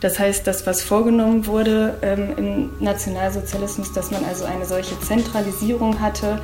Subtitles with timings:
[0.00, 6.00] Das heißt, das, was vorgenommen wurde ähm, im Nationalsozialismus, dass man also eine solche Zentralisierung
[6.00, 6.40] hatte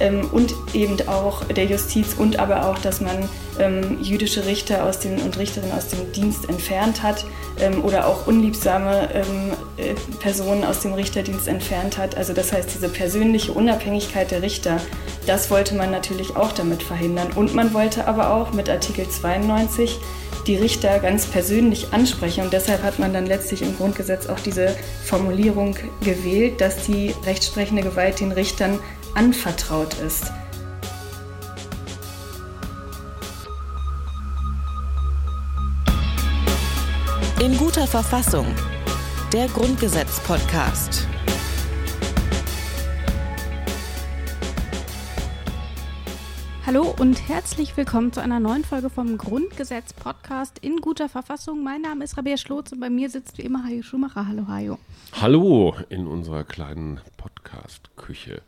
[0.00, 3.28] ähm, und eben auch der Justiz und aber auch, dass man
[3.58, 7.24] ähm, jüdische Richter aus den, und Richterinnen aus dem Dienst entfernt hat
[7.60, 12.16] ähm, oder auch unliebsame ähm, äh, Personen aus dem Richterdienst entfernt hat.
[12.16, 14.80] Also das heißt, diese persönliche Unabhängigkeit der Richter,
[15.26, 17.28] das wollte man natürlich auch damit verhindern.
[17.34, 19.98] Und man wollte aber auch mit Artikel 92
[20.46, 22.44] die Richter ganz persönlich ansprechen.
[22.44, 27.82] Und deshalb hat man dann letztlich im Grundgesetz auch diese Formulierung gewählt, dass die rechtsprechende
[27.82, 28.78] Gewalt den Richtern
[29.14, 30.32] anvertraut ist.
[37.40, 38.46] In guter Verfassung.
[39.32, 41.09] Der Grundgesetz-Podcast.
[46.72, 51.64] Hallo und herzlich willkommen zu einer neuen Folge vom Grundgesetz-Podcast in guter Verfassung.
[51.64, 54.28] Mein Name ist Rabea Schlotz und bei mir sitzt wie immer Hajo Schumacher.
[54.28, 54.78] Hallo, Hajo.
[55.20, 58.42] Hallo in unserer kleinen Podcast-Küche.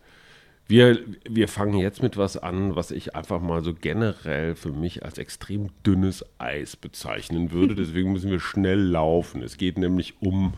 [0.69, 5.05] Wir, wir fangen jetzt mit was an, was ich einfach mal so generell für mich
[5.05, 7.75] als extrem dünnes Eis bezeichnen würde.
[7.75, 9.43] Deswegen müssen wir schnell laufen.
[9.43, 10.55] Es geht nämlich um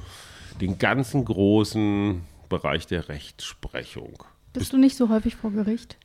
[0.60, 4.22] den ganzen großen Bereich der Rechtsprechung.
[4.52, 5.96] Bist du nicht so häufig vor Gericht?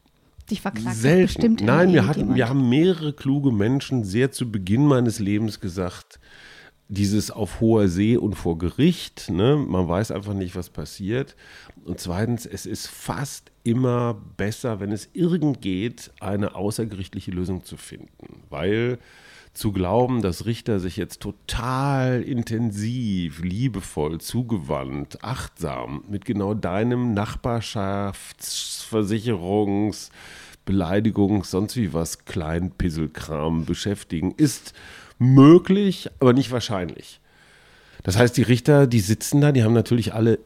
[0.49, 1.21] Dich verklagt Selten.
[1.25, 6.19] bestimmt Nein, wir, hatten, wir haben mehrere kluge Menschen sehr zu Beginn meines Lebens gesagt,
[6.89, 9.55] dieses auf hoher See und vor Gericht, ne?
[9.55, 11.35] man weiß einfach nicht, was passiert.
[11.85, 17.77] Und zweitens, es ist fast immer besser, wenn es irgend geht, eine außergerichtliche Lösung zu
[17.77, 18.97] finden, weil
[19.53, 30.11] zu glauben, dass Richter sich jetzt total intensiv, liebevoll, zugewandt, achtsam mit genau deinem Nachbarschaftsversicherungs,
[30.65, 34.73] Beleidigungs, sonst wie was Kleinpisselkram beschäftigen, ist
[35.17, 37.21] möglich, aber nicht wahrscheinlich.
[38.03, 40.39] Das heißt, die Richter, die sitzen da, die haben natürlich alle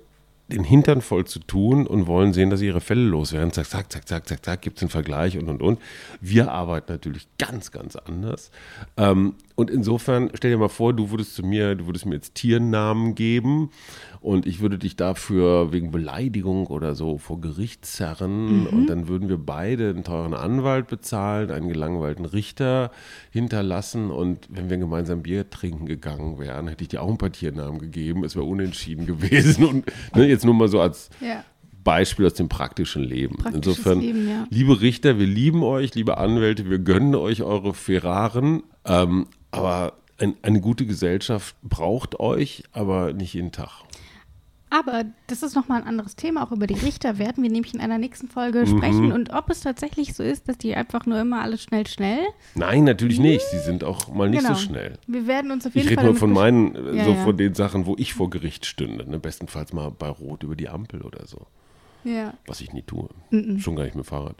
[0.48, 3.52] den Hintern voll zu tun und wollen sehen, dass sie ihre Fälle loswerden.
[3.52, 5.80] Zack, zack, zack, zack, zack, zack, gibt es einen Vergleich und und und.
[6.20, 8.52] Wir arbeiten natürlich ganz, ganz anders.
[8.98, 12.34] Ähm, und insofern, stell dir mal vor, du würdest zu mir, du würdest mir jetzt
[12.34, 13.70] Tiernamen geben
[14.20, 19.30] und ich würde dich dafür wegen Beleidigung oder so vor Gericht zerren und dann würden
[19.30, 22.90] wir beide einen teuren Anwalt bezahlen, einen gelangweilten Richter
[23.32, 27.32] hinterlassen und wenn wir gemeinsam Bier trinken gegangen wären, hätte ich dir auch ein paar
[27.32, 28.24] Tiernamen gegeben.
[28.24, 31.44] Es wäre unentschieden gewesen und ne, jetzt nur mal so als Ja.
[31.84, 33.36] Beispiel aus dem praktischen Leben.
[33.38, 34.48] Praktisches Insofern, Leben, ja.
[34.50, 40.36] liebe Richter, wir lieben euch, liebe Anwälte, wir gönnen euch eure Ferraren, ähm, aber ein,
[40.44, 43.70] eine gute Gesellschaft braucht euch, aber nicht jeden Tag.
[44.75, 46.44] Aber das ist nochmal ein anderes Thema.
[46.44, 48.66] Auch über die Richter werden wir nämlich in einer nächsten Folge Mhm.
[48.78, 49.11] sprechen.
[49.11, 52.22] Und ob es tatsächlich so ist, dass die einfach nur immer alles schnell, schnell.
[52.56, 53.45] Nein, natürlich nicht.
[53.51, 54.56] Sie sind auch mal nicht Genau.
[54.56, 54.97] so schnell.
[55.06, 56.06] Wir werden uns auf jeden Ich rede Fall.
[56.11, 57.23] nur damit von besch- meinen, äh, Ja, so ja.
[57.23, 59.07] von den Sachen, wo ich vor Gericht stünde.
[59.09, 59.19] Ne?
[59.19, 61.45] Bestenfalls mal bei Rot über die Ampel oder so.
[62.03, 62.34] Ja.
[62.47, 63.09] Was ich nie tue.
[63.59, 64.38] Schon gar nicht mit Fahrrad.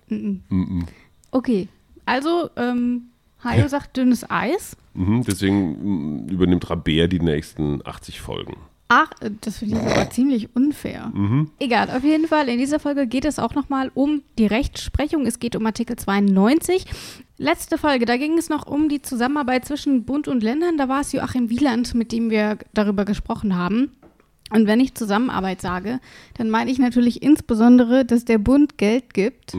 [1.32, 1.68] Okay.
[2.06, 3.04] Also, ähm,
[3.44, 4.78] Hajo sagt dünnes Eis.
[4.94, 8.56] Mhm, deswegen mm, übernimmt Rabea die nächsten 80 Folgen.
[8.90, 9.10] Ach,
[9.42, 11.12] das finde ich aber ziemlich unfair.
[11.60, 15.26] Egal, auf jeden Fall, in dieser Folge geht es auch nochmal um die Rechtsprechung.
[15.26, 16.86] Es geht um Artikel 92.
[17.38, 20.78] Letzte Folge, da ging es noch um die Zusammenarbeit zwischen Bund und Ländern.
[20.78, 23.92] Da war es Joachim Wieland, mit dem wir darüber gesprochen haben.
[24.52, 26.00] Und wenn ich Zusammenarbeit sage,
[26.36, 29.56] dann meine ich natürlich insbesondere, dass der Bund Geld gibt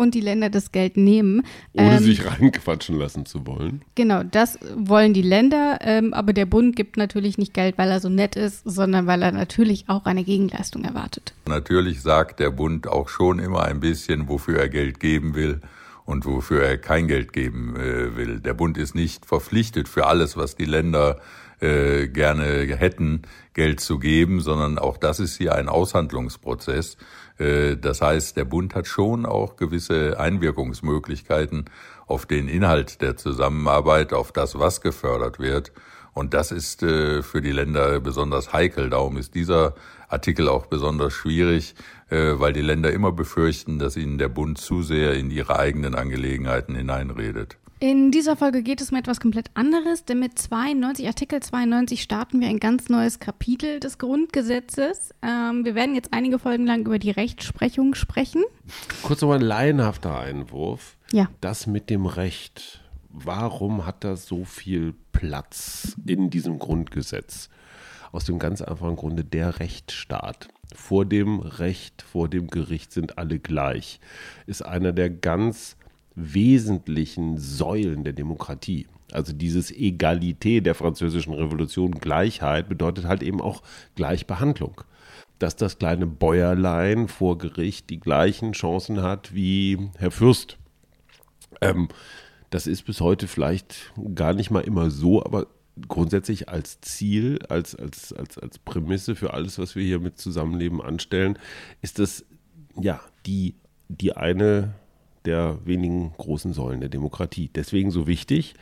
[0.00, 1.42] und die Länder das Geld nehmen.
[1.74, 3.82] Ohne Ähm, sich reinquatschen lassen zu wollen.
[3.94, 8.00] Genau, das wollen die Länder, ähm, aber der Bund gibt natürlich nicht Geld, weil er
[8.00, 11.34] so nett ist, sondern weil er natürlich auch eine Gegenleistung erwartet.
[11.46, 15.60] Natürlich sagt der Bund auch schon immer ein bisschen, wofür er Geld geben will
[16.06, 18.40] und wofür er kein Geld geben äh, will.
[18.40, 21.20] Der Bund ist nicht verpflichtet für alles, was die Länder
[21.60, 22.44] äh, gerne
[22.76, 23.22] hätten,
[23.52, 26.96] Geld zu geben, sondern auch das ist hier ein Aushandlungsprozess.
[27.40, 31.64] Äh, das heißt, der Bund hat schon auch gewisse Einwirkungsmöglichkeiten
[32.06, 35.72] auf den Inhalt der Zusammenarbeit, auf das, was gefördert wird.
[36.12, 38.90] Und das ist äh, für die Länder besonders heikel.
[38.90, 39.74] Darum ist dieser
[40.08, 41.74] Artikel auch besonders schwierig,
[42.10, 45.94] äh, weil die Länder immer befürchten, dass ihnen der Bund zu sehr in ihre eigenen
[45.94, 47.58] Angelegenheiten hineinredet.
[47.82, 52.38] In dieser Folge geht es um etwas komplett anderes, denn mit 92, Artikel 92 starten
[52.38, 55.14] wir ein ganz neues Kapitel des Grundgesetzes.
[55.22, 58.44] Ähm, wir werden jetzt einige Folgen lang über die Rechtsprechung sprechen.
[59.02, 60.98] Kurz nochmal ein laienhafter Einwurf.
[61.10, 61.30] Ja.
[61.40, 62.82] Das mit dem Recht.
[63.08, 67.48] Warum hat das so viel Platz in diesem Grundgesetz?
[68.12, 70.48] Aus dem ganz einfachen Grunde, der Rechtsstaat.
[70.74, 74.00] Vor dem Recht, vor dem Gericht sind alle gleich.
[74.46, 75.78] Ist einer der ganz
[76.14, 78.86] wesentlichen Säulen der Demokratie.
[79.12, 83.62] Also dieses Egalité der französischen Revolution, Gleichheit, bedeutet halt eben auch
[83.96, 84.82] Gleichbehandlung.
[85.38, 90.58] Dass das kleine Bäuerlein vor Gericht die gleichen Chancen hat wie Herr Fürst.
[91.60, 91.88] Ähm,
[92.50, 95.46] das ist bis heute vielleicht gar nicht mal immer so, aber
[95.88, 100.82] grundsätzlich als Ziel, als, als, als, als Prämisse für alles, was wir hier mit Zusammenleben
[100.82, 101.38] anstellen,
[101.80, 102.24] ist das
[102.78, 103.54] ja die,
[103.88, 104.74] die eine
[105.24, 107.50] der wenigen großen Säulen der Demokratie.
[107.54, 108.54] Deswegen so wichtig.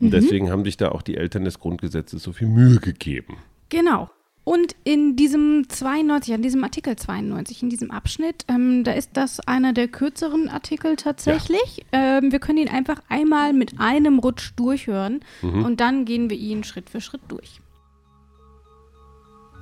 [0.00, 0.10] Und mhm.
[0.12, 3.38] deswegen haben sich da auch die Eltern des Grundgesetzes so viel Mühe gegeben.
[3.68, 4.10] Genau.
[4.48, 9.40] Und in diesem 92, an diesem Artikel 92, in diesem Abschnitt, ähm, da ist das
[9.40, 11.84] einer der kürzeren Artikel tatsächlich.
[11.92, 12.18] Ja.
[12.18, 15.66] Ähm, wir können ihn einfach einmal mit einem Rutsch durchhören mhm.
[15.66, 17.60] und dann gehen wir ihn Schritt für Schritt durch.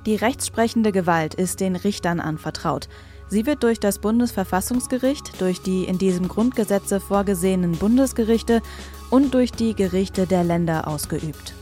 [0.05, 2.87] Die rechtsprechende Gewalt ist den Richtern anvertraut.
[3.29, 8.61] Sie wird durch das Bundesverfassungsgericht, durch die in diesem Grundgesetze vorgesehenen Bundesgerichte
[9.09, 11.53] und durch die Gerichte der Länder ausgeübt.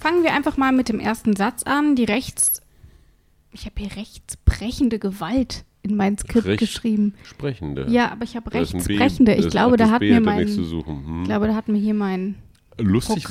[0.00, 1.94] Fangen wir einfach mal mit dem ersten Satz an.
[1.94, 2.62] Die Rechts.
[3.52, 7.14] Ich habe hier rechtsbrechende Gewalt in mein Skript Recht geschrieben.
[7.22, 7.86] Sprechende.
[7.88, 9.34] Ja, aber ich habe rechtsbrechende.
[9.34, 10.48] Ich glaube, da hat mir mein.
[10.48, 11.22] Hm.
[11.22, 12.36] Ich glaube, da hat mir hier mein
[12.80, 13.26] lustig,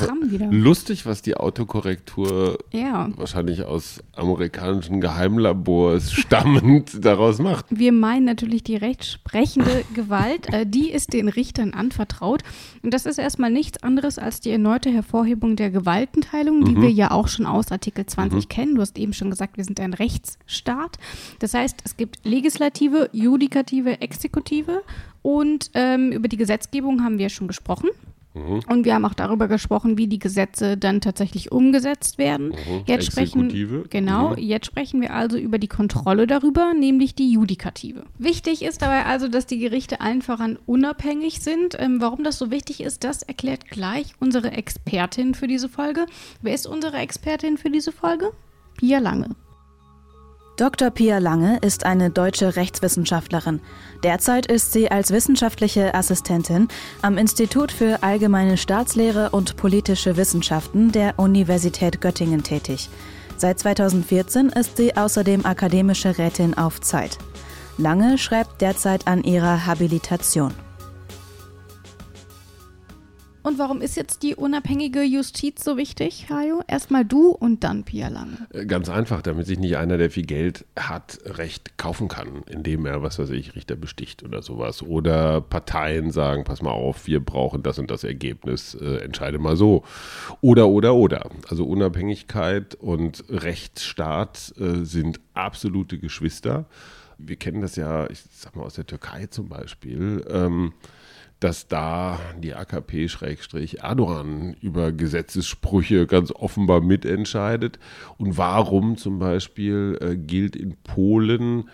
[0.52, 3.10] lustig, was die Autokorrektur ja.
[3.16, 7.66] wahrscheinlich aus amerikanischen Geheimlabors stammend daraus macht.
[7.70, 10.52] Wir meinen natürlich die rechtsprechende Gewalt.
[10.54, 12.44] Äh, die ist den Richtern anvertraut.
[12.84, 16.82] Und das ist erstmal nichts anderes als die erneute Hervorhebung der Gewaltenteilung, die mhm.
[16.82, 18.50] wir ja auch schon aus Artikel 20 mhm.
[18.50, 18.76] kennen.
[18.76, 20.98] Du hast eben schon gesagt, wir sind ein Rechtsstaat.
[21.40, 24.84] Das heißt, es gibt Legislative, Judikative, Exekutive.
[25.22, 27.90] Und ähm, über die Gesetzgebung haben wir schon gesprochen.
[28.40, 28.62] Mhm.
[28.68, 32.50] Und wir haben auch darüber gesprochen, wie die Gesetze dann tatsächlich umgesetzt werden.
[32.50, 32.84] Mhm.
[32.86, 34.38] Jetzt sprechen, genau, mhm.
[34.38, 38.04] jetzt sprechen wir also über die Kontrolle darüber, nämlich die Judikative.
[38.18, 41.76] Wichtig ist dabei also, dass die Gerichte allen voran unabhängig sind.
[41.80, 46.06] Ähm, warum das so wichtig ist, das erklärt gleich unsere Expertin für diese Folge.
[46.42, 48.32] Wer ist unsere Expertin für diese Folge?
[48.78, 49.36] Pia Lange.
[50.60, 50.90] Dr.
[50.90, 53.62] Pia Lange ist eine deutsche Rechtswissenschaftlerin.
[54.04, 56.68] Derzeit ist sie als wissenschaftliche Assistentin
[57.02, 62.90] am Institut für allgemeine Staatslehre und politische Wissenschaften der Universität Göttingen tätig.
[63.38, 67.18] Seit 2014 ist sie außerdem akademische Rätin auf Zeit.
[67.78, 70.54] Lange schreibt derzeit an ihrer Habilitation.
[73.42, 76.62] Und warum ist jetzt die unabhängige Justiz so wichtig, Hajo?
[76.68, 78.48] Erstmal du und dann Pia Lange.
[78.54, 82.86] Äh, ganz einfach, damit sich nicht einer, der viel Geld hat, Recht kaufen kann, indem
[82.86, 84.82] er, was weiß ich, Richter besticht oder sowas.
[84.84, 89.56] Oder Parteien sagen, pass mal auf, wir brauchen das und das Ergebnis, äh, entscheide mal
[89.56, 89.84] so.
[90.42, 91.30] Oder, oder, oder.
[91.48, 96.66] Also Unabhängigkeit und Rechtsstaat äh, sind absolute Geschwister.
[97.18, 100.26] Wir kennen das ja, ich sag mal aus der Türkei zum Beispiel.
[100.30, 100.74] Ähm,
[101.40, 107.80] dass da die AKP-Erdogan über Gesetzessprüche ganz offenbar mitentscheidet.
[108.18, 111.70] Und warum zum Beispiel äh, gilt in Polen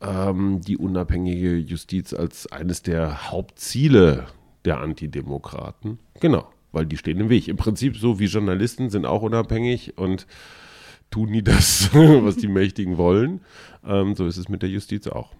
[0.00, 4.26] ähm, die unabhängige Justiz als eines der Hauptziele
[4.64, 5.98] der Antidemokraten?
[6.20, 7.48] Genau, weil die stehen im Weg.
[7.48, 10.26] Im Prinzip so wie Journalisten sind auch unabhängig und
[11.10, 13.42] tun nie das, was die Mächtigen wollen.
[13.84, 15.34] Ähm, so ist es mit der Justiz auch.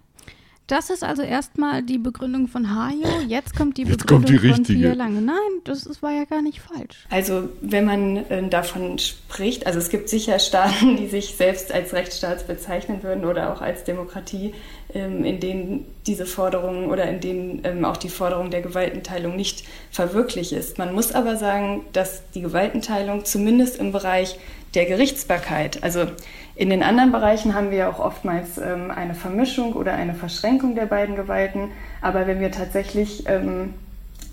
[0.71, 3.19] Das ist also erstmal die Begründung von Hajo.
[3.27, 5.19] Jetzt kommt die Jetzt Begründung kommt die von Pia Lange.
[5.19, 5.35] Nein,
[5.65, 7.05] das ist, war ja gar nicht falsch.
[7.09, 11.91] Also wenn man äh, davon spricht, also es gibt sicher Staaten, die sich selbst als
[11.91, 14.53] Rechtsstaat bezeichnen würden oder auch als Demokratie,
[14.93, 19.65] ähm, in denen diese Forderung oder in denen ähm, auch die Forderung der Gewaltenteilung nicht
[19.91, 20.77] verwirklicht ist.
[20.77, 24.37] Man muss aber sagen, dass die Gewaltenteilung zumindest im Bereich
[24.73, 26.07] der Gerichtsbarkeit, also
[26.55, 30.85] in den anderen Bereichen haben wir auch oftmals ähm, eine Vermischung oder eine Verschränkung der
[30.85, 31.71] beiden Gewalten.
[32.01, 33.73] Aber wenn wir tatsächlich ähm,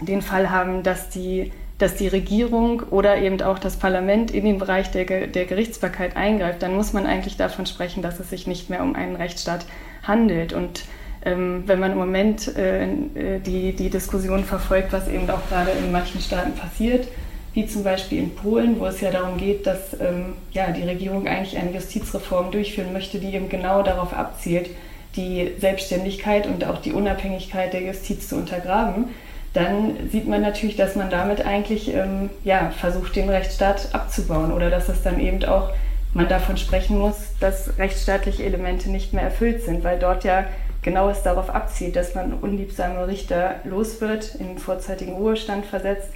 [0.00, 4.59] den Fall haben, dass die, dass die Regierung oder eben auch das Parlament in den
[4.59, 8.68] Bereich der, der Gerichtsbarkeit eingreift, dann muss man eigentlich davon sprechen, dass es sich nicht
[8.68, 9.64] mehr um einen Rechtsstaat
[10.02, 10.52] handelt.
[10.52, 10.85] Und
[11.25, 15.71] ähm, wenn man im Moment äh, äh die, die Diskussion verfolgt, was eben auch gerade
[15.71, 17.09] in manchen Staaten passiert,
[17.58, 21.26] wie zum Beispiel in Polen, wo es ja darum geht, dass ähm, ja, die Regierung
[21.26, 24.70] eigentlich eine Justizreform durchführen möchte, die eben genau darauf abzielt,
[25.16, 29.06] die Selbstständigkeit und auch die Unabhängigkeit der Justiz zu untergraben,
[29.54, 34.70] dann sieht man natürlich, dass man damit eigentlich ähm, ja, versucht, den Rechtsstaat abzubauen oder
[34.70, 35.70] dass es dann eben auch
[36.14, 40.44] man davon sprechen muss, dass rechtsstaatliche Elemente nicht mehr erfüllt sind, weil dort ja
[40.82, 46.12] genau es darauf abzielt, dass man unliebsame Richter los wird, in vorzeitigen Ruhestand versetzt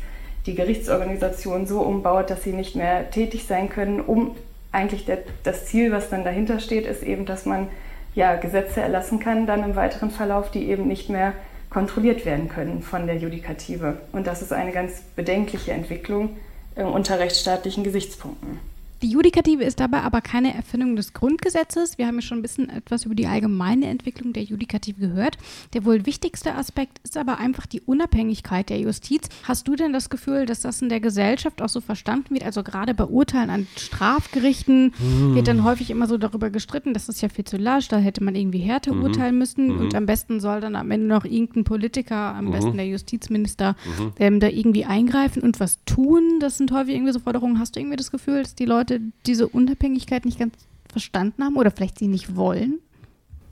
[0.47, 4.37] die Gerichtsorganisation so umbaut, dass sie nicht mehr tätig sein können, um
[4.73, 7.69] eigentlich der, das Ziel, was dann dahinter steht, ist eben, dass man
[8.15, 11.35] ja Gesetze erlassen kann, dann im weiteren Verlauf, die eben nicht mehr
[11.71, 13.99] kontrolliert werden können von der Judikative.
[14.13, 16.37] Und das ist eine ganz bedenkliche Entwicklung
[16.75, 18.72] äh, unter rechtsstaatlichen Gesichtspunkten.
[19.03, 21.99] Die Judikative ist dabei aber keine Erfindung des Grundgesetzes.
[21.99, 25.39] Wir haben ja schon ein bisschen etwas über die allgemeine Entwicklung der Judikative gehört.
[25.73, 29.29] Der wohl wichtigste Aspekt ist aber einfach die Unabhängigkeit der Justiz.
[29.43, 32.45] Hast du denn das Gefühl, dass das in der Gesellschaft auch so verstanden wird?
[32.45, 35.35] Also gerade bei Urteilen an Strafgerichten hm.
[35.35, 38.23] wird dann häufig immer so darüber gestritten, das ist ja viel zu lasch, da hätte
[38.23, 39.03] man irgendwie härter mhm.
[39.03, 39.81] urteilen müssen mhm.
[39.81, 42.53] und am besten soll dann am Ende noch irgendein Politiker, am mhm.
[42.53, 44.13] besten der Justizminister, mhm.
[44.19, 46.39] ähm, da irgendwie eingreifen und was tun.
[46.41, 47.59] Das sind häufig irgendwie so Forderungen.
[47.59, 50.55] Hast du irgendwie das Gefühl, dass die Leute Leute diese Unabhängigkeit nicht ganz
[50.91, 52.81] verstanden haben oder vielleicht sie nicht wollen?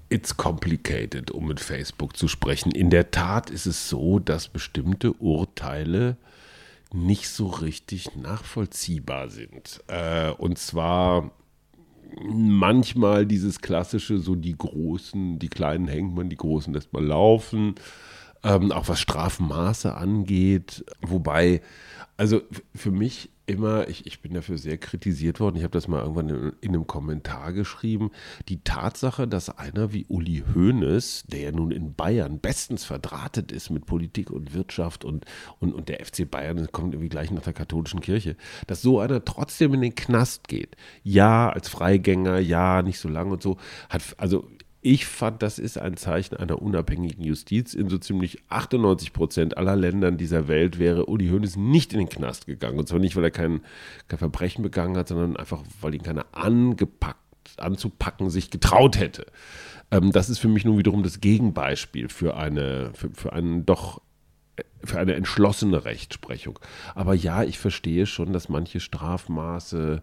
[0.09, 2.73] It's complicated, um mit Facebook zu sprechen.
[2.73, 6.17] In der Tat ist es so, dass bestimmte Urteile
[6.93, 9.81] nicht so richtig nachvollziehbar sind.
[9.87, 11.31] Äh, und zwar
[12.25, 17.77] manchmal dieses klassische, so die Großen, die Kleinen hängt man, die Großen lässt man laufen.
[18.43, 20.85] Ähm, auch was Strafmaße angeht.
[21.03, 21.61] Wobei,
[22.17, 22.41] also
[22.75, 26.29] für mich immer, ich, ich bin dafür sehr kritisiert worden, ich habe das mal irgendwann
[26.29, 28.11] in, in, einem Kommentar geschrieben,
[28.49, 33.71] die Tatsache, dass einer wie Uli Hoeneß, der ja nun in Bayern bestens verdrahtet ist
[33.71, 35.25] mit Politik und Wirtschaft und,
[35.59, 39.25] und, und der FC Bayern kommt irgendwie gleich nach der katholischen Kirche, dass so einer
[39.25, 40.77] trotzdem in den Knast geht.
[41.03, 43.57] Ja, als Freigänger, ja, nicht so lang und so,
[43.89, 44.49] hat, also
[44.83, 47.75] ich fand, das ist ein Zeichen einer unabhängigen Justiz.
[47.75, 52.09] In so ziemlich 98 Prozent aller Ländern dieser Welt wäre Uli Hoeneß nicht in den
[52.09, 52.79] Knast gegangen.
[52.79, 53.61] Und zwar nicht, weil er kein,
[54.09, 57.19] kein Verbrechen begangen hat, sondern einfach, weil ihn keiner angepackt,
[57.59, 59.27] anzupacken sich getraut hätte.
[59.91, 64.01] Ähm, das ist für mich nun wiederum das Gegenbeispiel für eine, für, für einen doch
[64.85, 66.59] für eine entschlossene Rechtsprechung.
[66.95, 70.03] Aber ja, ich verstehe schon, dass manche Strafmaße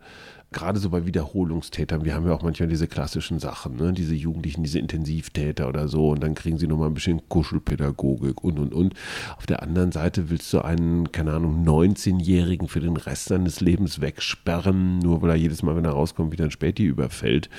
[0.52, 3.94] gerade so bei Wiederholungstätern, wir haben ja auch manchmal diese klassischen Sachen, ne?
[3.94, 8.60] diese Jugendlichen, diese Intensivtäter oder so, und dann kriegen sie nochmal ein bisschen Kuschelpädagogik und
[8.60, 8.94] und und.
[9.36, 14.00] Auf der anderen Seite willst du einen, keine Ahnung, 19-Jährigen für den Rest seines Lebens
[14.00, 17.50] wegsperren, nur weil er jedes Mal, wenn er rauskommt, wieder ein Späti überfällt.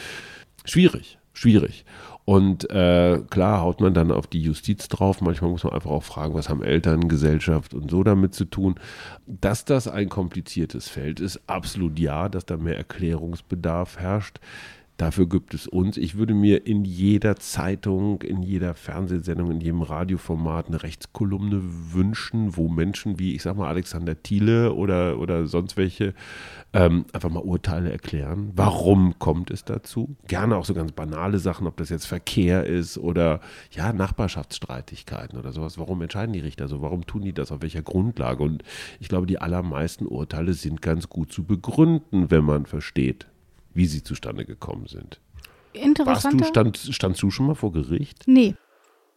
[0.64, 1.84] Schwierig, schwierig.
[2.24, 5.22] Und äh, klar haut man dann auf die Justiz drauf.
[5.22, 8.74] Manchmal muss man einfach auch fragen, was haben Eltern, Gesellschaft und so damit zu tun.
[9.26, 14.40] Dass das ein kompliziertes Feld ist, absolut ja, dass da mehr Erklärungsbedarf herrscht.
[14.98, 15.96] Dafür gibt es uns.
[15.96, 22.56] Ich würde mir in jeder Zeitung, in jeder Fernsehsendung, in jedem Radioformat eine Rechtskolumne wünschen,
[22.56, 26.14] wo Menschen wie, ich sag mal, Alexander Thiele oder, oder sonst welche
[26.72, 28.50] ähm, einfach mal Urteile erklären.
[28.56, 30.16] Warum kommt es dazu?
[30.26, 33.38] Gerne auch so ganz banale Sachen, ob das jetzt Verkehr ist oder
[33.70, 35.78] ja, Nachbarschaftsstreitigkeiten oder sowas.
[35.78, 36.82] Warum entscheiden die Richter so?
[36.82, 37.52] Warum tun die das?
[37.52, 38.42] Auf welcher Grundlage?
[38.42, 38.64] Und
[38.98, 43.28] ich glaube, die allermeisten Urteile sind ganz gut zu begründen, wenn man versteht,
[43.78, 45.20] wie sie zustande gekommen sind.
[45.72, 46.40] Interessant.
[46.40, 48.24] du, stand, standst du schon mal vor Gericht?
[48.26, 48.56] Nee.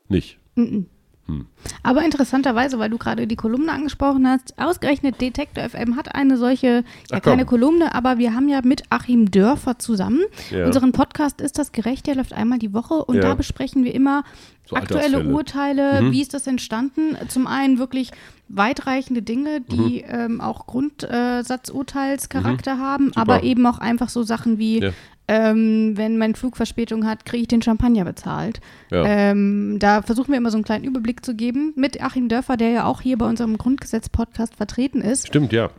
[0.07, 0.37] Nicht?
[0.55, 0.85] -mm.
[1.27, 1.45] Hm.
[1.83, 6.83] Aber interessanterweise, weil du gerade die Kolumne angesprochen hast, ausgerechnet Detektor FM hat eine solche,
[7.09, 10.21] ja Ach, keine Kolumne, aber wir haben ja mit Achim Dörfer zusammen.
[10.49, 10.65] Ja.
[10.65, 13.21] Unseren Podcast ist das gerecht, der läuft einmal die Woche und ja.
[13.21, 14.23] da besprechen wir immer
[14.67, 16.11] so aktuelle Urteile, mhm.
[16.11, 17.15] wie ist das entstanden?
[17.27, 18.11] Zum einen wirklich
[18.47, 20.13] weitreichende Dinge, die mhm.
[20.13, 22.79] ähm, auch Grundsatzurteilscharakter mhm.
[22.79, 23.19] haben, Super.
[23.19, 24.91] aber eben auch einfach so Sachen wie ja
[25.27, 28.59] ähm, wenn mein Flug Verspätung hat, kriege ich den Champagner bezahlt.
[28.89, 29.03] Ja.
[29.05, 32.69] Ähm, da versuchen wir immer so einen kleinen Überblick zu geben mit Achim Dörfer, der
[32.69, 35.27] ja auch hier bei unserem Grundgesetz-Podcast vertreten ist.
[35.27, 35.69] Stimmt, ja.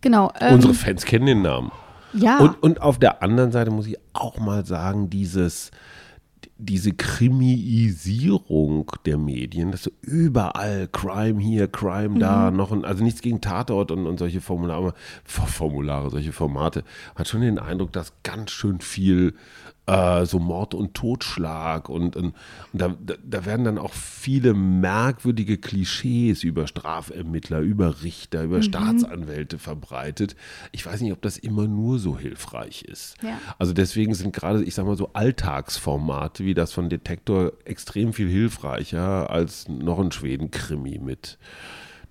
[0.00, 0.32] Genau.
[0.40, 1.70] Ähm, Unsere Fans kennen den Namen.
[2.12, 2.38] Ja.
[2.38, 5.70] Und, und auf der anderen Seite muss ich auch mal sagen, dieses
[6.60, 12.56] diese Krimiisierung der Medien, dass so überall Crime hier, Crime da, mhm.
[12.56, 16.84] noch ein, also nichts gegen Tatort und, und solche Formulare, Formulare, solche Formate,
[17.16, 19.34] hat schon den Eindruck, dass ganz schön viel
[19.90, 22.34] äh, so Mord und Totschlag und, und,
[22.72, 22.94] und da,
[23.24, 28.62] da, werden dann auch viele merkwürdige Klischees über Strafermittler, über Richter, über mhm.
[28.62, 30.36] Staatsanwälte verbreitet.
[30.72, 33.16] Ich weiß nicht, ob das immer nur so hilfreich ist.
[33.22, 33.38] Ja.
[33.58, 38.28] Also deswegen sind gerade, ich sag mal so Alltagsformate wie das von Detektor extrem viel
[38.28, 41.38] hilfreicher als noch ein Schweden-Krimi mit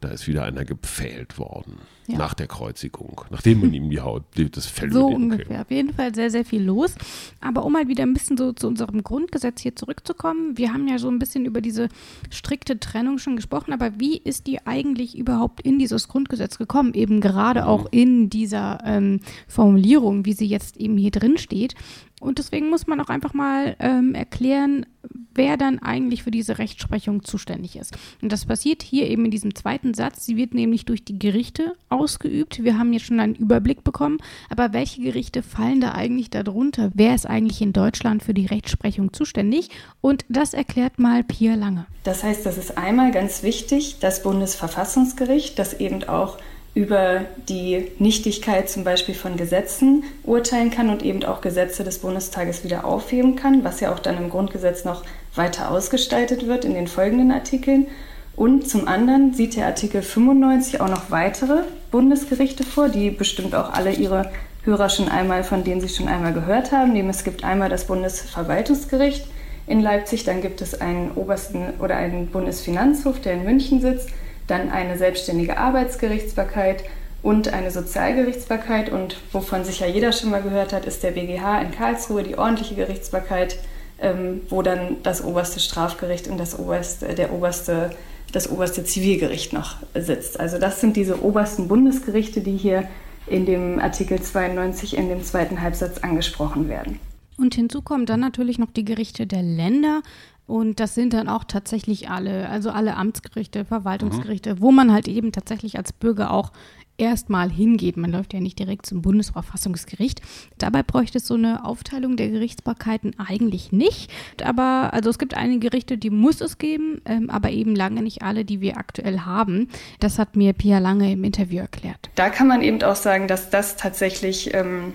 [0.01, 1.79] da ist wieder einer gepfählt worden
[2.11, 2.17] ja.
[2.17, 5.45] nach der Kreuzigung, nachdem man ihm die Haut, das Fell So ungefähr.
[5.45, 5.59] Okay.
[5.59, 6.95] Auf jeden Fall sehr, sehr viel los.
[7.41, 10.97] Aber um mal wieder ein bisschen so zu unserem Grundgesetz hier zurückzukommen, wir haben ja
[10.97, 11.89] so ein bisschen über diese
[12.29, 16.93] strikte Trennung schon gesprochen, aber wie ist die eigentlich überhaupt in dieses Grundgesetz gekommen?
[16.93, 17.67] Eben gerade mhm.
[17.67, 21.75] auch in dieser ähm, Formulierung, wie sie jetzt eben hier drin steht.
[22.19, 24.85] Und deswegen muss man auch einfach mal ähm, erklären,
[25.33, 27.97] wer dann eigentlich für diese Rechtsprechung zuständig ist.
[28.21, 30.25] Und das passiert hier eben in diesem zweiten Satz.
[30.25, 32.63] Sie wird nämlich durch die Gerichte ausgeübt.
[32.63, 34.17] Wir haben jetzt schon einen Überblick bekommen.
[34.49, 36.91] Aber welche Gerichte fallen da eigentlich darunter?
[36.93, 39.69] Wer ist eigentlich in Deutschland für die Rechtsprechung zuständig?
[40.01, 41.85] Und das erklärt mal Pia Lange.
[42.03, 46.37] Das heißt, das ist einmal ganz wichtig, das Bundesverfassungsgericht, das eben auch
[46.75, 52.63] über die Nichtigkeit zum Beispiel von Gesetzen urteilen kann und eben auch Gesetze des Bundestages
[52.63, 55.03] wieder aufheben kann, was ja auch dann im Grundgesetz noch
[55.35, 57.87] weiter ausgestaltet wird in den folgenden Artikeln.
[58.35, 63.74] Und zum anderen sieht der Artikel 95 auch noch weitere Bundesgerichte vor, die bestimmt auch
[63.74, 64.31] alle ihre
[64.63, 66.96] Hörer schon einmal, von denen sie schon einmal gehört haben.
[67.10, 69.25] Es gibt einmal das Bundesverwaltungsgericht
[69.67, 74.10] in Leipzig, dann gibt es einen obersten oder einen Bundesfinanzhof, der in München sitzt
[74.50, 76.84] dann eine selbstständige Arbeitsgerichtsbarkeit
[77.22, 78.89] und eine Sozialgerichtsbarkeit.
[78.89, 82.75] Und wovon sicher jeder schon mal gehört hat, ist der BGH in Karlsruhe, die ordentliche
[82.75, 83.58] Gerichtsbarkeit,
[84.01, 87.91] ähm, wo dann das oberste Strafgericht und das oberste, der oberste,
[88.31, 90.39] das oberste Zivilgericht noch sitzt.
[90.39, 92.88] Also das sind diese obersten Bundesgerichte, die hier
[93.27, 97.00] in dem Artikel 92 in dem zweiten Halbsatz angesprochen werden.
[97.38, 100.01] Und hinzu kommen dann natürlich noch die Gerichte der Länder,
[100.50, 104.62] und das sind dann auch tatsächlich alle, also alle Amtsgerichte, Verwaltungsgerichte, mhm.
[104.62, 106.51] wo man halt eben tatsächlich als Bürger auch
[106.99, 107.97] erstmal hingeht.
[107.97, 110.21] Man läuft ja nicht direkt zum Bundesverfassungsgericht.
[110.57, 114.11] Dabei bräuchte es so eine Aufteilung der Gerichtsbarkeiten eigentlich nicht.
[114.43, 118.21] Aber also es gibt einige Gerichte, die muss es geben, ähm, aber eben lange nicht
[118.21, 119.69] alle, die wir aktuell haben.
[119.99, 122.09] Das hat mir Pia Lange im Interview erklärt.
[122.15, 124.93] Da kann man eben auch sagen, dass das tatsächlich ähm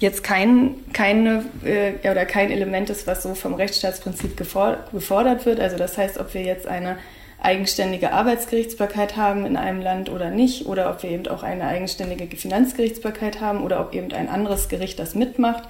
[0.00, 5.60] jetzt kein, keine, äh, oder kein Element ist, was so vom Rechtsstaatsprinzip gefordert wird.
[5.60, 6.98] Also das heißt, ob wir jetzt eine
[7.42, 12.36] eigenständige Arbeitsgerichtsbarkeit haben in einem Land oder nicht, oder ob wir eben auch eine eigenständige
[12.36, 15.64] Finanzgerichtsbarkeit haben oder ob eben ein anderes Gericht das mitmacht.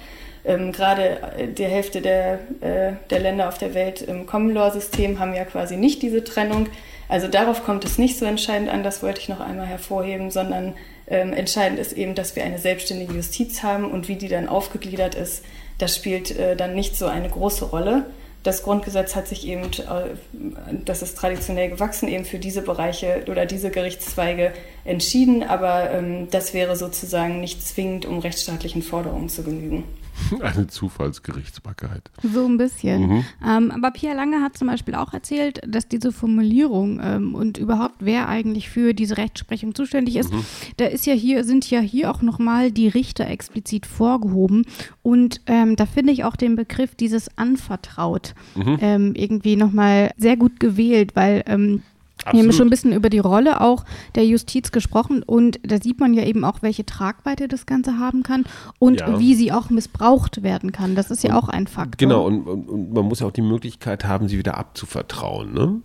[0.45, 4.71] Ähm, gerade äh, die Hälfte der, äh, der Länder auf der Welt im Common Law
[4.71, 6.67] System haben ja quasi nicht diese Trennung.
[7.09, 10.73] Also darauf kommt es nicht so entscheidend an, das wollte ich noch einmal hervorheben, sondern
[11.07, 15.15] ähm, entscheidend ist eben, dass wir eine selbstständige Justiz haben und wie die dann aufgegliedert
[15.15, 15.43] ist,
[15.77, 18.05] das spielt äh, dann nicht so eine große Rolle.
[18.43, 23.45] Das Grundgesetz hat sich eben, äh, das ist traditionell gewachsen, eben für diese Bereiche oder
[23.45, 24.51] diese Gerichtszweige
[24.83, 29.85] entschieden, aber ähm, das wäre sozusagen nicht zwingend, um rechtsstaatlichen Forderungen zu genügen.
[30.41, 32.11] Eine Zufallsgerichtsbarkeit.
[32.21, 33.07] So ein bisschen.
[33.07, 33.25] Mhm.
[33.45, 37.95] Ähm, aber Pia Lange hat zum Beispiel auch erzählt, dass diese Formulierung ähm, und überhaupt
[37.99, 40.45] wer eigentlich für diese Rechtsprechung zuständig ist, mhm.
[40.77, 44.65] da ist ja hier, sind ja hier auch nochmal die Richter explizit vorgehoben.
[45.01, 48.77] Und ähm, da finde ich auch den Begriff dieses anvertraut mhm.
[48.81, 51.83] ähm, irgendwie nochmal sehr gut gewählt, weil ähm,
[52.19, 52.33] Absolut.
[52.33, 53.83] Wir haben schon ein bisschen über die Rolle auch
[54.15, 58.23] der Justiz gesprochen und da sieht man ja eben auch, welche Tragweite das Ganze haben
[58.23, 58.45] kann
[58.79, 59.19] und ja.
[59.19, 60.95] wie sie auch missbraucht werden kann.
[60.95, 61.97] Das ist ja auch ein Faktor.
[61.97, 65.53] Genau, und, und, und, man muss ja auch die Möglichkeit haben, sie wieder abzuvertrauen.
[65.53, 65.81] Ne?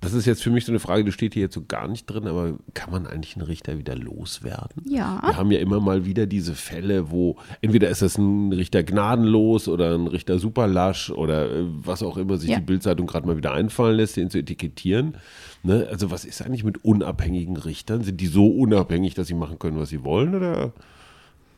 [0.00, 2.06] Das ist jetzt für mich so eine Frage, die steht hier jetzt so gar nicht
[2.06, 4.82] drin, aber kann man eigentlich einen Richter wieder loswerden?
[4.88, 5.20] Ja.
[5.22, 9.68] Wir haben ja immer mal wieder diese Fälle, wo entweder ist das ein Richter gnadenlos
[9.68, 12.58] oder ein Richter superlasch oder äh, was auch immer sich ja.
[12.58, 15.18] die Bildzeitung gerade mal wieder einfallen lässt, den zu etikettieren.
[15.62, 15.86] Ne?
[15.90, 18.02] Also was ist eigentlich mit unabhängigen Richtern?
[18.02, 20.34] Sind die so unabhängig, dass sie machen können, was sie wollen?
[20.34, 20.72] Oder?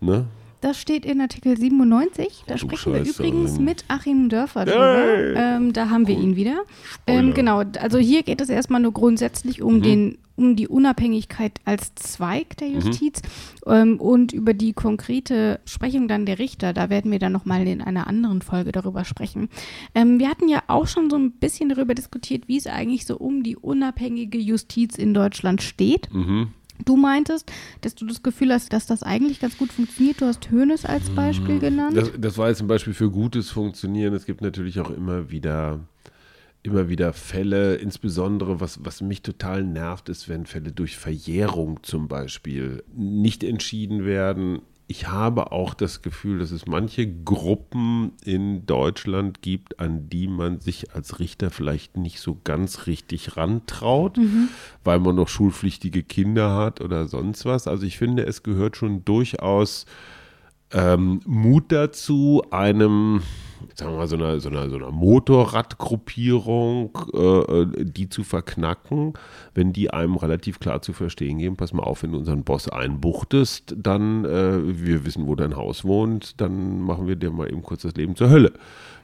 [0.00, 0.26] Ne?
[0.62, 2.44] Das steht in Artikel 97.
[2.46, 5.34] Da du sprechen wir übrigens mit Achim Dörfer drüber.
[5.36, 6.62] Ähm, da haben wir ihn wieder.
[7.08, 9.82] Ähm, genau, also hier geht es erstmal nur grundsätzlich um mhm.
[9.82, 12.74] den um die Unabhängigkeit als Zweig der mhm.
[12.76, 13.22] Justiz
[13.66, 13.72] mhm.
[13.72, 16.72] ähm, und über die konkrete Sprechung dann der Richter.
[16.72, 19.48] Da werden wir dann nochmal in einer anderen Folge darüber sprechen.
[19.94, 23.18] Ähm, wir hatten ja auch schon so ein bisschen darüber diskutiert, wie es eigentlich so
[23.18, 26.08] um die unabhängige Justiz in Deutschland steht.
[26.12, 26.48] Mhm.
[26.84, 30.20] Du meintest, dass du das Gefühl hast, dass das eigentlich ganz gut funktioniert.
[30.20, 31.96] Du hast Hönes als Beispiel genannt.
[31.96, 34.14] Das, das war jetzt ein Beispiel für gutes Funktionieren.
[34.14, 35.80] Es gibt natürlich auch immer wieder,
[36.62, 42.08] immer wieder Fälle, insbesondere was, was mich total nervt, ist, wenn Fälle durch Verjährung zum
[42.08, 44.62] Beispiel nicht entschieden werden
[44.92, 50.60] ich habe auch das Gefühl, dass es manche Gruppen in Deutschland gibt, an die man
[50.60, 54.50] sich als Richter vielleicht nicht so ganz richtig rantraut, mhm.
[54.84, 57.66] weil man noch schulpflichtige Kinder hat oder sonst was.
[57.66, 59.86] Also ich finde, es gehört schon durchaus
[60.72, 63.22] ähm, Mut dazu, einem
[63.74, 69.12] sagen wir mal, so einer, so einer, so einer Motorradgruppierung, äh, die zu verknacken,
[69.54, 72.68] wenn die einem relativ klar zu verstehen geben, pass mal auf, wenn du unseren Boss
[72.68, 77.62] einbuchtest, dann, äh, wir wissen, wo dein Haus wohnt, dann machen wir dir mal eben
[77.62, 78.52] kurz das Leben zur Hölle.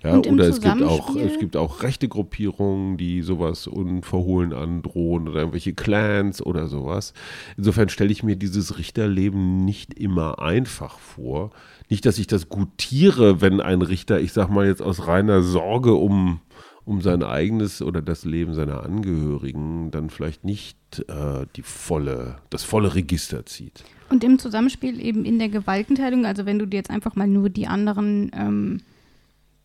[0.02, 5.40] Ja, oder es gibt, auch, es gibt auch rechte Gruppierungen, die sowas unverhohlen androhen oder
[5.40, 7.14] irgendwelche Clans oder sowas.
[7.56, 11.50] Insofern stelle ich mir dieses Richterleben nicht immer einfach vor.
[11.88, 15.94] Nicht, dass ich das gutiere, wenn ein Richter, ich sag mal jetzt aus reiner Sorge
[15.94, 16.40] um,
[16.84, 22.62] um sein eigenes oder das Leben seiner Angehörigen dann vielleicht nicht äh, die volle, das
[22.62, 23.82] volle Register zieht.
[24.10, 27.50] Und im Zusammenspiel eben in der Gewaltenteilung, also wenn du dir jetzt einfach mal nur
[27.50, 28.80] die anderen ähm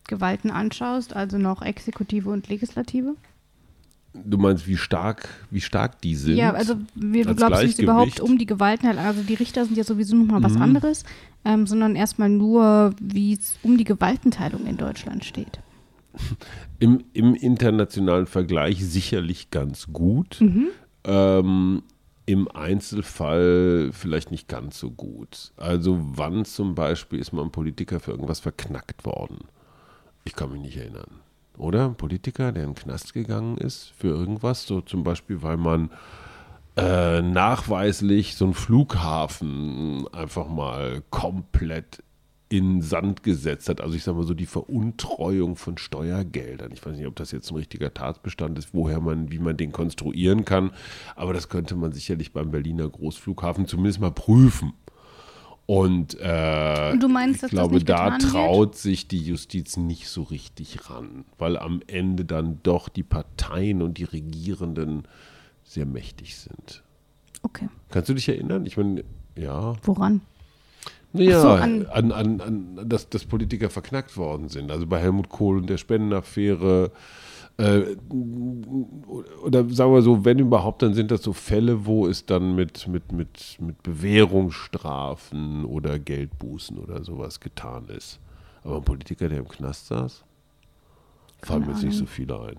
[0.08, 3.16] Gewalten anschaust, also noch Exekutive und Legislative?
[4.14, 6.38] Du meinst, wie stark, wie stark die sind?
[6.38, 10.16] Ja, also wir glaubst nicht überhaupt um die Gewalten, also die Richter sind ja sowieso
[10.16, 10.44] nochmal mhm.
[10.44, 11.04] was anderes,
[11.46, 15.60] ähm, sondern erstmal nur, wie es um die Gewaltenteilung in Deutschland steht.
[16.80, 20.38] Im, Im internationalen Vergleich sicherlich ganz gut.
[20.42, 20.68] Mhm.
[21.06, 21.84] Ähm,
[22.26, 25.52] im Einzelfall vielleicht nicht ganz so gut.
[25.58, 29.40] Also wann zum Beispiel ist man Politiker für irgendwas verknackt worden?
[30.24, 31.22] Ich kann mich nicht erinnern.
[31.58, 31.86] Oder?
[31.86, 35.92] Ein Politiker, der in den Knast gegangen ist für irgendwas, so zum Beispiel, weil man
[36.76, 42.04] äh, nachweislich so einen Flughafen einfach mal komplett
[42.50, 43.82] in Sand gesetzt hat.
[43.82, 46.72] Also ich sage mal so die Veruntreuung von Steuergeldern.
[46.72, 49.72] Ich weiß nicht, ob das jetzt ein richtiger Tatbestand ist, woher man, wie man den
[49.72, 50.72] konstruieren kann,
[51.16, 54.74] aber das könnte man sicherlich beim Berliner Großflughafen zumindest mal prüfen.
[55.66, 58.76] Und, äh, Und du meinst, ich glaube, da traut wird?
[58.76, 63.98] sich die Justiz nicht so richtig ran, weil am Ende dann doch die Parteien und
[63.98, 65.04] die Regierenden
[65.64, 66.84] sehr mächtig sind.
[67.44, 67.70] Okay.
[67.90, 68.66] Kannst du dich erinnern?
[68.66, 69.04] Ich meine,
[69.38, 69.76] ja.
[69.84, 70.22] Woran?
[71.14, 74.72] Naja, so, an, an, an, an dass, dass Politiker verknackt worden sind.
[74.72, 76.92] Also bei Helmut Kohl und der Spendenaffäre,
[77.58, 77.96] äh,
[79.44, 82.88] oder sagen wir so, wenn überhaupt, dann sind das so Fälle, wo es dann mit,
[82.88, 88.20] mit, mit, mit Bewährungsstrafen oder Geldbußen oder sowas getan ist.
[88.64, 90.24] Aber ein Politiker, der im Knast saß,
[91.42, 92.58] fallen mir jetzt nicht so viele ein.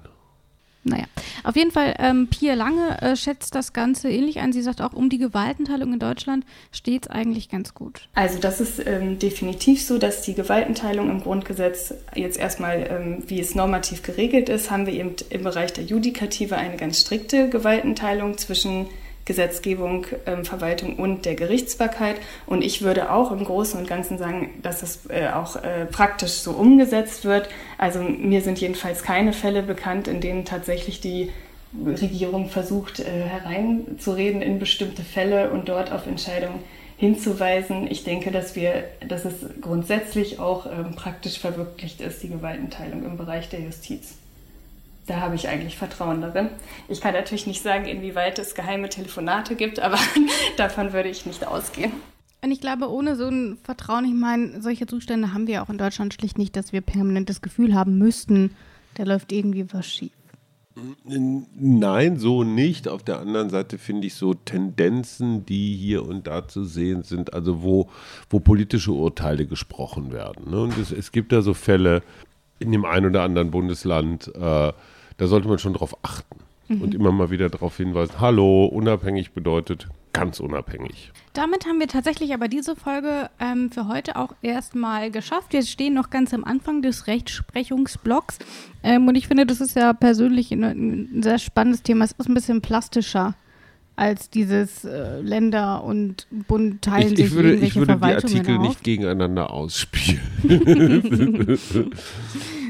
[0.85, 1.05] Naja,
[1.45, 4.53] auf jeden Fall, ähm, Pia Lange äh, schätzt das Ganze ähnlich ein.
[4.53, 8.09] Sie sagt auch, um die Gewaltenteilung in Deutschland steht es eigentlich ganz gut.
[8.15, 13.41] Also das ist ähm, definitiv so, dass die Gewaltenteilung im Grundgesetz jetzt erstmal, ähm, wie
[13.41, 18.37] es normativ geregelt ist, haben wir eben im Bereich der Judikative eine ganz strikte Gewaltenteilung
[18.37, 18.87] zwischen
[19.25, 22.17] Gesetzgebung, ähm, Verwaltung und der Gerichtsbarkeit.
[22.47, 26.33] Und ich würde auch im Großen und Ganzen sagen, dass es äh, auch äh, praktisch
[26.33, 27.49] so umgesetzt wird.
[27.79, 31.31] Also mir sind jedenfalls keine Fälle bekannt, in denen tatsächlich die
[31.85, 36.61] Regierung versucht, äh, hereinzureden in bestimmte Fälle und dort auf Entscheidungen
[36.97, 37.91] hinzuweisen.
[37.91, 43.17] Ich denke, dass wir, dass es grundsätzlich auch ähm, praktisch verwirklicht ist, die Gewaltenteilung im
[43.17, 44.15] Bereich der Justiz
[45.07, 46.49] da habe ich eigentlich Vertrauen darin.
[46.89, 49.99] Ich kann natürlich nicht sagen, inwieweit es geheime Telefonate gibt, aber
[50.57, 51.93] davon würde ich nicht ausgehen.
[52.43, 55.79] Und ich glaube, ohne so ein Vertrauen, ich meine, solche Zustände haben wir auch in
[55.79, 58.55] Deutschland schlicht nicht, dass wir permanent das Gefühl haben müssten,
[58.95, 60.13] da läuft irgendwie was schief.
[61.05, 62.89] Nein, so nicht.
[62.89, 67.33] Auf der anderen Seite finde ich so Tendenzen, die hier und da zu sehen sind,
[67.33, 67.89] also wo,
[68.29, 70.51] wo politische Urteile gesprochen werden.
[70.51, 70.61] Ne?
[70.63, 72.03] Und es, es, gibt da so Fälle
[72.65, 74.73] in dem einen oder anderen Bundesland, äh,
[75.17, 76.83] da sollte man schon drauf achten mhm.
[76.83, 81.13] und immer mal wieder darauf hinweisen, hallo, unabhängig bedeutet ganz unabhängig.
[81.33, 85.53] Damit haben wir tatsächlich aber diese Folge ähm, für heute auch erstmal geschafft.
[85.53, 88.39] Wir stehen noch ganz am Anfang des Rechtsprechungsblocks
[88.83, 92.05] ähm, und ich finde, das ist ja persönlich ein, ein sehr spannendes Thema.
[92.05, 93.35] Es ist ein bisschen plastischer
[93.97, 98.15] als dieses äh, Länder und Bund teilen ich, ich sich würde, irgendwelche Ich würde die
[98.15, 98.63] Artikel auf.
[98.63, 100.21] nicht gegeneinander ausspielen.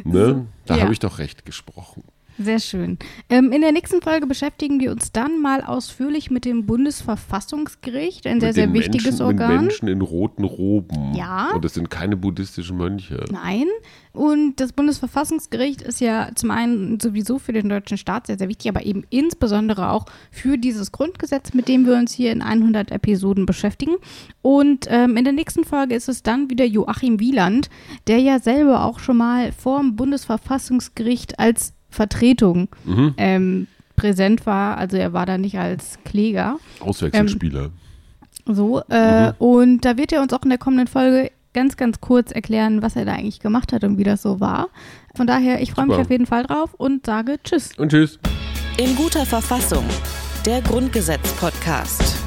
[0.05, 0.47] ne?
[0.67, 0.83] Da ja.
[0.83, 2.05] habe ich doch recht gesprochen.
[2.39, 2.99] Sehr schön.
[3.31, 8.41] Ähm, in der nächsten Folge beschäftigen wir uns dann mal ausführlich mit dem Bundesverfassungsgericht, ein
[8.41, 9.53] sehr, sehr wichtiges Menschen, Organ.
[9.53, 11.15] Mit Menschen in roten Roben.
[11.15, 11.53] Ja.
[11.55, 13.25] Und das sind keine buddhistischen Mönche.
[13.31, 13.67] Nein.
[14.13, 18.69] Und das Bundesverfassungsgericht ist ja zum einen sowieso für den deutschen Staat sehr, sehr wichtig,
[18.69, 23.45] aber eben insbesondere auch für dieses Grundgesetz, mit dem wir uns hier in 100 Episoden
[23.45, 23.97] beschäftigen.
[24.41, 27.71] Und ähm, in der nächsten Folge ist es dann wieder Joachim Wieland,
[28.07, 33.15] der ja selber auch schon mal vor dem Bundesverfassungsgericht als Vertretung mhm.
[33.17, 34.77] ähm, präsent war.
[34.77, 36.59] Also er war da nicht als Kläger.
[36.81, 37.71] Auswechselspieler.
[38.47, 39.35] Ähm, so, äh, mhm.
[39.39, 42.97] und da wird er uns auch in der kommenden Folge ganz, ganz kurz erklären, was
[42.97, 44.69] er da eigentlich gemacht hat und wie das so war.
[45.15, 47.71] Von daher, ich freue mich auf jeden Fall drauf und sage Tschüss.
[47.79, 48.19] Und Tschüss.
[48.77, 49.85] In guter Verfassung,
[50.45, 52.24] der Grundgesetz-Podcast.